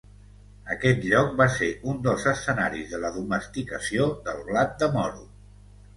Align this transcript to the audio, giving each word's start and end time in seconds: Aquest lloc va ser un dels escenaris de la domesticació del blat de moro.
Aquest 0.75 1.03
lloc 1.09 1.35
va 1.41 1.45
ser 1.57 1.69
un 1.93 2.01
dels 2.07 2.25
escenaris 2.33 2.89
de 2.95 3.03
la 3.05 3.13
domesticació 3.19 4.09
del 4.31 4.45
blat 4.49 4.75
de 4.83 4.91
moro. 4.97 5.23